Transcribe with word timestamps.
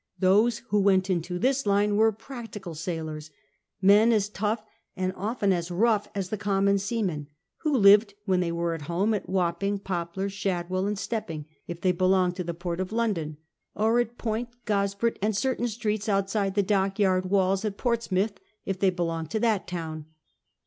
Those 0.17 0.63
who 0.69 0.79
went 0.81 1.11
into 1.11 1.37
this 1.37 1.67
line 1.67 1.95
were 1.95 2.11
practical 2.11 2.73
sailors, 2.73 3.29
men 3.83 4.11
as 4.11 4.29
tough 4.29 4.65
and 4.95 5.13
often 5.15 5.53
as 5.53 5.69
rough 5.69 6.07
as 6.15 6.29
the 6.29 6.39
common 6.39 6.79
seamen, 6.79 7.27
who 7.57 7.77
lived, 7.77 8.15
when 8.25 8.39
they 8.39 8.51
were 8.51 8.73
at 8.73 8.81
home, 8.89 9.13
at 9.13 9.29
Wapping, 9.29 9.77
Poplar, 9.77 10.27
Shad 10.27 10.71
well, 10.71 10.87
and 10.87 10.97
Stepping, 10.97 11.45
if 11.67 11.81
they 11.81 11.91
belonged 11.91 12.35
to 12.37 12.43
the 12.43 12.55
port 12.55 12.79
of 12.79 12.89
Jjondoii; 12.89 13.37
or 13.75 13.99
at 13.99 14.17
Point, 14.17 14.49
Gosport, 14.65 15.19
and 15.21 15.35
c(5rtain 15.35 15.67
streets 15.67 16.09
outside 16.09 16.55
the 16.55 16.63
dockyard 16.63 17.27
walls 17.29 17.63
at 17.63 17.77
Ports 17.77 18.11
mouth 18.11 18.33
if 18.65 18.79
they 18.79 18.89
belonged 18.89 19.29
to 19.29 19.39
that 19.41 19.67
town. 19.67 20.07